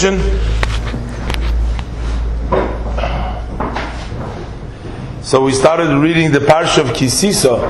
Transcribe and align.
So 0.00 0.16
we 5.44 5.52
started 5.52 5.94
reading 5.94 6.32
the 6.32 6.38
parsha 6.38 6.78
of 6.78 6.86
Kisisa. 6.96 7.60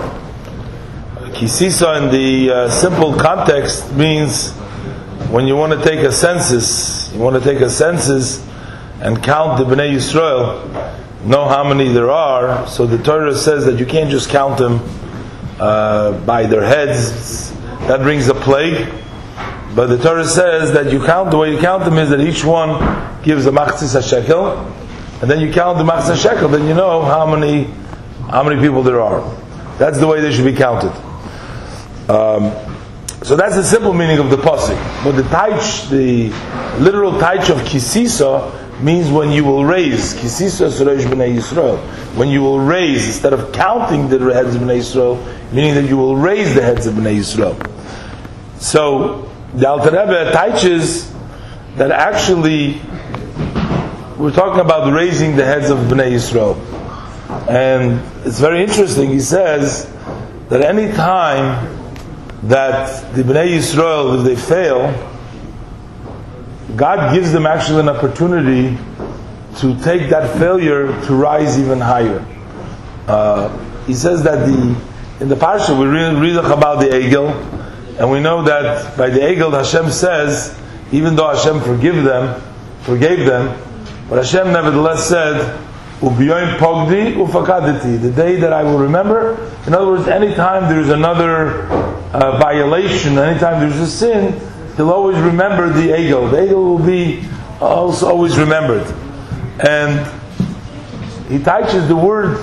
Kisisa 1.33 2.01
in 2.01 2.13
the 2.13 2.51
uh, 2.55 2.71
simple 2.71 3.17
context 3.17 3.93
means 3.95 4.53
when 5.33 5.49
you 5.49 5.57
want 5.57 5.73
to 5.73 5.83
take 5.83 6.07
a 6.07 6.13
census, 6.13 7.13
you 7.13 7.19
want 7.19 7.35
to 7.35 7.43
take 7.43 7.61
a 7.63 7.69
census 7.69 8.47
and 9.01 9.21
count 9.25 9.59
the 9.59 9.65
Bnei 9.65 9.95
Yisrael, 9.95 10.63
know 11.25 11.49
how 11.49 11.65
many 11.65 11.89
there 11.93 12.13
are. 12.13 12.65
So 12.69 12.87
the 12.87 13.03
Torah 13.03 13.35
says 13.35 13.65
that 13.65 13.81
you 13.81 13.87
can't 13.87 14.09
just 14.09 14.31
count 14.31 14.57
them 14.57 14.81
uh, 15.59 16.13
by 16.25 16.47
their 16.47 16.63
heads. 16.63 17.51
That 17.89 18.03
brings 18.03 18.29
a 18.29 18.35
plague. 18.35 18.89
But 19.75 19.87
the 19.87 19.99
Torah 19.99 20.27
says 20.27 20.73
that 20.73 20.93
you 20.93 21.05
count 21.05 21.31
the 21.31 21.39
way 21.39 21.53
you 21.53 21.59
count 21.59 21.85
them 21.85 21.99
is 21.99 22.11
that 22.11 22.21
each 22.21 22.45
one 22.45 23.23
gives 23.23 23.47
a 23.47 23.51
machzis 23.51 23.95
a 23.95 24.03
shekel 24.03 24.59
and 25.21 25.31
then 25.31 25.41
you 25.41 25.53
count 25.53 25.77
the 25.77 25.85
machzah 25.85 26.21
shekel, 26.21 26.49
then 26.49 26.67
you 26.67 26.73
know 26.73 27.03
how 27.03 27.27
many 27.27 27.65
how 28.31 28.43
many 28.43 28.59
people 28.59 28.83
there 28.83 29.03
are. 29.03 29.21
That's 29.79 29.99
the 29.99 30.07
way 30.07 30.23
they 30.23 30.33
should 30.33 30.47
be 30.47 30.55
counted. 30.55 30.93
Um, 32.09 32.53
so 33.23 33.37
that's 33.37 33.55
the 33.55 33.65
simple 33.65 33.93
meaning 33.93 34.19
of 34.19 34.31
the 34.31 34.39
pasuk. 34.39 35.05
But 35.05 35.13
the 35.13 35.23
taich, 35.23 35.91
the 35.91 36.31
literal 36.83 37.13
taich 37.13 37.51
of 37.51 37.59
kisisa 37.59 38.81
means 38.83 39.11
when 39.11 39.31
you 39.31 39.45
will 39.45 39.67
raise 39.67 40.15
kisisa 40.15 40.71
suresh 40.71 41.03
b'nei 41.03 41.37
Yisrael. 41.37 41.79
When 42.17 42.29
you 42.29 42.41
will 42.41 42.61
raise 42.61 43.07
instead 43.07 43.35
of 43.35 43.53
counting 43.53 44.09
the 44.09 44.19
heads 44.33 44.55
of 44.55 44.63
b'nei 44.63 44.79
Yisrael, 44.79 45.53
meaning 45.53 45.75
that 45.75 45.85
you 45.85 45.99
will 45.99 46.17
raise 46.17 46.55
the 46.55 46.63
heads 46.63 46.87
of 46.87 46.95
b'nei 46.95 47.19
Yisrael. 47.19 47.61
So 48.59 49.30
the 49.55 49.69
Alter 49.69 49.91
Rebbe 49.91 50.33
teaches 50.33 51.13
that 51.77 51.91
actually 51.91 52.81
we're 54.17 54.31
talking 54.31 54.61
about 54.61 54.93
raising 54.93 55.35
the 55.35 55.45
heads 55.45 55.71
of 55.71 55.79
Bnei 55.79 56.13
Yisrael. 56.13 56.57
And 57.49 58.01
it's 58.27 58.39
very 58.39 58.63
interesting, 58.63 59.11
he 59.11 59.21
says 59.21 59.91
that 60.51 60.63
any 60.63 60.93
time 60.93 61.77
that 62.45 63.15
the 63.15 63.23
Bnei 63.23 63.57
Yisrael, 63.57 64.19
if 64.19 64.25
they 64.25 64.37
fail, 64.37 64.93
God 66.77 67.15
gives 67.15 67.33
them 67.33 67.47
actually 67.47 67.81
an 67.81 67.89
opportunity 67.89 68.77
to 69.57 69.75
take 69.83 70.11
that 70.11 70.39
failure 70.39 70.87
to 71.07 71.15
rise 71.15 71.59
even 71.59 71.81
higher. 71.81 72.25
Uh, 73.09 73.49
he 73.87 73.95
says 73.95 74.23
that 74.23 74.47
the 74.47 74.91
in 75.21 75.29
the 75.29 75.35
parsha 75.35 75.79
we 75.79 75.87
read, 75.87 76.15
read 76.15 76.37
about 76.37 76.81
the 76.81 76.87
Egel, 76.87 77.60
and 78.01 78.11
we 78.11 78.19
know 78.19 78.43
that 78.45 78.97
by 78.97 79.11
the 79.11 79.21
Egel 79.21 79.53
Hashem 79.53 79.91
says, 79.91 80.59
even 80.91 81.17
though 81.17 81.35
Hashem 81.35 81.61
forgive 81.61 82.03
them, 82.03 82.41
forgave 82.81 83.27
them, 83.27 83.61
but 84.09 84.25
Hashem 84.25 84.55
nevertheless 84.55 85.07
said, 85.07 85.61
pogdi 86.01 87.15
ufakaditi, 87.15 88.01
the 88.01 88.11
day 88.11 88.37
that 88.37 88.55
I 88.55 88.63
will 88.63 88.79
remember. 88.79 89.35
In 89.67 89.75
other 89.75 89.87
words, 89.87 90.09
anytime 90.09 90.75
there's 90.75 90.89
another 90.89 91.65
uh, 92.15 92.39
violation, 92.39 93.19
anytime 93.19 93.61
there's 93.61 93.79
a 93.79 93.87
sin, 93.87 94.41
he'll 94.79 94.91
always 94.91 95.19
remember 95.19 95.69
the 95.69 95.89
Egel. 95.91 96.31
The 96.31 96.39
Egel 96.39 96.55
will 96.55 96.79
be 96.79 97.29
also 97.61 98.09
always 98.09 98.39
remembered. 98.39 98.87
And 99.61 100.07
he 101.29 101.39
touches 101.39 101.87
the 101.87 101.97
word 101.97 102.39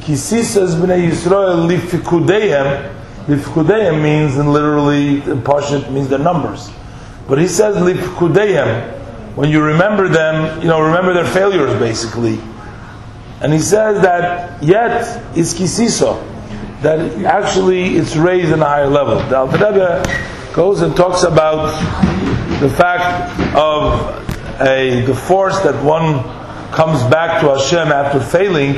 kisisas 0.00 0.76
b'nei 0.76 1.10
Yisrael 1.10 1.68
lifikudeim. 1.68 2.94
Lifikudeim 3.28 4.02
means, 4.02 4.36
and 4.36 4.52
literally, 4.52 5.16
in 5.16 5.42
Pashit 5.42 5.90
means 5.92 6.08
the 6.08 6.18
numbers. 6.18 6.70
But 7.28 7.38
he 7.38 7.46
says 7.46 7.76
lifikudeim 7.76 8.98
when 9.36 9.50
you 9.50 9.62
remember 9.62 10.08
them, 10.08 10.62
you 10.62 10.66
know, 10.66 10.80
remember 10.80 11.12
their 11.12 11.24
failures 11.24 11.78
basically. 11.78 12.40
And 13.40 13.52
he 13.52 13.60
says 13.60 14.02
that 14.02 14.60
yet 14.60 15.36
is 15.36 15.54
kisiso, 15.54 16.20
that 16.82 16.98
actually 17.24 17.96
it's 17.96 18.16
raised 18.16 18.50
in 18.50 18.60
a 18.60 18.64
higher 18.64 18.88
level. 18.88 19.20
The 19.28 19.36
Alter 19.36 20.02
goes 20.54 20.80
and 20.80 20.96
talks 20.96 21.22
about 21.22 21.78
the 22.60 22.68
fact 22.68 23.38
of 23.54 24.26
a 24.60 25.02
the 25.02 25.14
force 25.14 25.60
that 25.60 25.84
one 25.84 26.24
comes 26.72 27.00
back 27.04 27.40
to 27.42 27.54
Hashem 27.54 27.92
after 27.92 28.18
failing. 28.18 28.72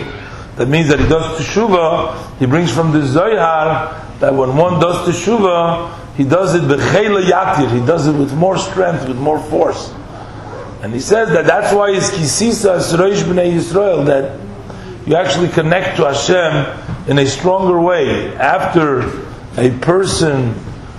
That 0.56 0.68
means 0.68 0.88
that 0.88 1.00
he 1.00 1.08
does 1.08 1.40
teshuva. 1.40 2.38
He 2.38 2.44
brings 2.44 2.70
from 2.70 2.92
the 2.92 3.06
Zohar 3.06 4.09
that 4.20 4.34
when 4.34 4.56
one 4.56 4.80
does 4.80 5.08
teshuva, 5.08 5.96
he 6.16 6.24
does 6.24 6.54
it 6.54 6.62
b'chela 6.62 7.22
yatir. 7.22 7.80
He 7.80 7.84
does 7.86 8.06
it 8.06 8.12
with 8.12 8.34
more 8.34 8.58
strength, 8.58 9.08
with 9.08 9.18
more 9.18 9.38
force. 9.38 9.92
And 10.82 10.94
he 10.94 11.00
says 11.00 11.30
that 11.30 11.46
that's 11.46 11.74
why 11.74 11.90
it's 11.90 12.10
kisisa 12.10 12.98
Rosh 12.98 13.22
B'nai 13.22 13.52
Yisrael, 13.54 14.06
that 14.06 14.38
you 15.06 15.16
actually 15.16 15.48
connect 15.48 15.96
to 15.96 16.04
Hashem 16.04 17.08
in 17.08 17.18
a 17.18 17.26
stronger 17.26 17.80
way. 17.80 18.34
After 18.36 19.00
a 19.56 19.70
person 19.80 20.54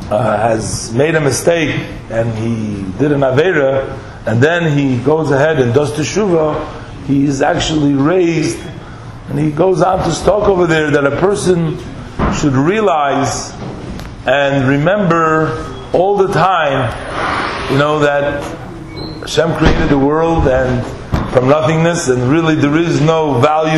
uh, 0.10 0.38
has 0.38 0.94
made 0.94 1.16
a 1.16 1.22
mistake 1.22 1.80
and 2.10 2.34
he 2.38 2.84
did 3.00 3.12
an 3.12 3.22
Avera, 3.22 3.98
and 4.26 4.42
then 4.42 4.78
he 4.78 5.04
goes 5.04 5.32
ahead 5.32 5.60
and 5.60 5.74
does 5.74 5.92
Teshuvah, 5.94 7.06
he 7.06 7.26
is 7.26 7.42
actually 7.42 7.94
raised, 7.94 8.60
and 9.30 9.40
he 9.40 9.52
goes 9.52 9.82
on 9.82 10.08
to 10.08 10.24
talk 10.24 10.48
over 10.48 10.68
there 10.68 10.92
that 10.92 11.06
a 11.06 11.18
person 11.18 11.78
should 12.42 12.54
realize 12.54 13.52
and 14.26 14.68
remember 14.68 15.64
all 15.94 16.18
the 16.18 16.34
time, 16.34 16.90
you 17.72 17.78
know, 17.78 18.00
that 18.00 18.42
Hashem 19.20 19.54
created 19.58 19.90
the 19.90 20.00
world 20.00 20.48
and 20.48 20.84
from 21.32 21.48
nothingness, 21.48 22.08
and 22.08 22.24
really 22.24 22.56
there 22.56 22.76
is 22.78 23.00
no 23.00 23.36
value 23.36 23.78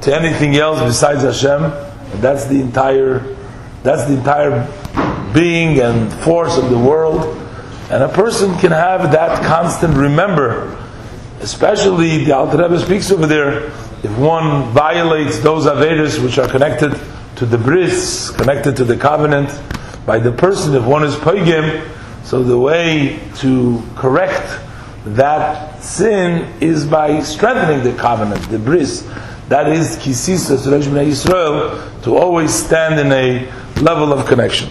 to 0.00 0.16
anything 0.16 0.56
else 0.56 0.80
besides 0.80 1.24
Hashem. 1.24 1.62
And 1.62 2.22
that's 2.22 2.46
the 2.46 2.58
entire, 2.62 3.36
that's 3.82 4.06
the 4.06 4.16
entire 4.16 4.66
being 5.34 5.78
and 5.80 6.10
force 6.10 6.56
of 6.56 6.70
the 6.70 6.78
world. 6.78 7.36
And 7.90 8.02
a 8.02 8.08
person 8.08 8.56
can 8.60 8.72
have 8.72 9.12
that 9.12 9.44
constant 9.44 9.94
remember, 9.94 10.74
especially 11.40 12.24
the 12.24 12.32
Alter 12.32 12.62
Rebbe 12.62 12.80
speaks 12.80 13.10
over 13.10 13.26
there. 13.26 13.66
If 14.02 14.16
one 14.16 14.70
violates 14.70 15.40
those 15.40 15.66
avedas 15.66 16.18
which 16.24 16.38
are 16.38 16.48
connected 16.48 16.98
to 17.36 17.46
the 17.46 17.58
bris, 17.58 18.30
connected 18.30 18.76
to 18.76 18.84
the 18.84 18.96
covenant, 18.96 19.50
by 20.06 20.18
the 20.18 20.32
person, 20.32 20.74
if 20.74 20.84
one 20.84 21.04
is 21.04 21.14
paigim, 21.16 21.88
so 22.24 22.42
the 22.42 22.58
way 22.58 23.20
to 23.36 23.82
correct 23.96 24.60
that 25.04 25.82
sin 25.82 26.52
is 26.60 26.86
by 26.86 27.20
strengthening 27.20 27.82
the 27.82 27.98
covenant, 27.98 28.40
the 28.50 28.58
bris. 28.58 29.02
That 29.48 29.68
is 29.68 29.96
kisisa 29.96 30.56
Yisrael 30.56 32.02
to 32.02 32.16
always 32.16 32.54
stand 32.54 33.00
in 33.00 33.10
a 33.10 33.50
level 33.80 34.12
of 34.12 34.26
connection. 34.26 34.70